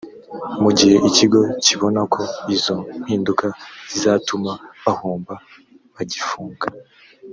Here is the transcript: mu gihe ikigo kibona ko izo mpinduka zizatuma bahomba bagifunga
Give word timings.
mu 0.61 0.69
gihe 0.77 0.95
ikigo 1.09 1.41
kibona 1.65 2.01
ko 2.13 2.21
izo 2.55 2.75
mpinduka 3.03 3.45
zizatuma 3.91 4.51
bahomba 4.83 5.33
bagifunga 5.95 6.67